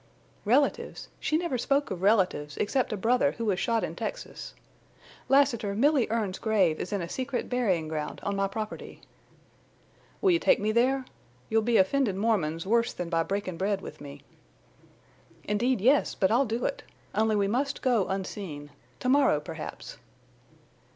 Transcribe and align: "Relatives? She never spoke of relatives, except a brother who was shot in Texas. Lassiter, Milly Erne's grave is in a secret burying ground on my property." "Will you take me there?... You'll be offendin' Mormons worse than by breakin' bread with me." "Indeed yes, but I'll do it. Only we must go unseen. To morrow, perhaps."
"Relatives? 0.45 1.09
She 1.19 1.37
never 1.37 1.59
spoke 1.59 1.91
of 1.91 2.01
relatives, 2.01 2.57
except 2.57 2.91
a 2.91 2.97
brother 2.97 3.33
who 3.33 3.45
was 3.45 3.59
shot 3.59 3.83
in 3.83 3.95
Texas. 3.95 4.55
Lassiter, 5.29 5.75
Milly 5.75 6.09
Erne's 6.09 6.39
grave 6.39 6.79
is 6.79 6.91
in 6.91 7.03
a 7.03 7.07
secret 7.07 7.49
burying 7.49 7.87
ground 7.87 8.19
on 8.23 8.35
my 8.35 8.47
property." 8.47 9.01
"Will 10.19 10.31
you 10.31 10.39
take 10.39 10.59
me 10.59 10.71
there?... 10.71 11.05
You'll 11.49 11.61
be 11.61 11.77
offendin' 11.77 12.17
Mormons 12.17 12.65
worse 12.65 12.93
than 12.93 13.09
by 13.09 13.21
breakin' 13.21 13.57
bread 13.57 13.79
with 13.79 14.01
me." 14.01 14.23
"Indeed 15.43 15.79
yes, 15.79 16.15
but 16.15 16.31
I'll 16.31 16.47
do 16.47 16.65
it. 16.65 16.81
Only 17.13 17.35
we 17.35 17.47
must 17.47 17.83
go 17.83 18.07
unseen. 18.07 18.71
To 19.01 19.09
morrow, 19.09 19.39
perhaps." 19.39 19.97